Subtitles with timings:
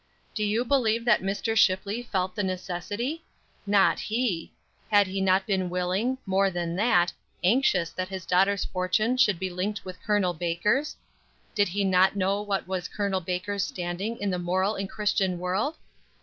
[0.33, 1.55] Do you believe that Mr.
[1.55, 3.23] Shipley felt the necessity?
[3.67, 4.51] Not he!
[4.89, 9.51] Had he not been willing more than that, anxious that his daughter's fortune should be
[9.51, 10.33] linked with Col.
[10.33, 10.95] Baker's?
[11.53, 13.21] Did he not know what was Col.
[13.21, 15.75] Baker's standing in the moral and Christian world?